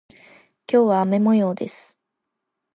[0.67, 1.99] 今日は雨模様です。